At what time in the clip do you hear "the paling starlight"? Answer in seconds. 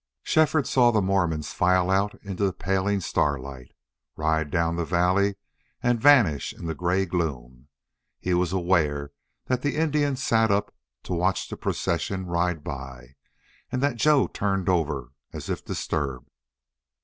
2.43-3.71